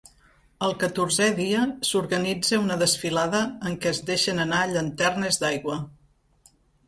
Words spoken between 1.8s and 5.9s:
s'organitza una desfilada en què es deixen anar llanternes d'aigua.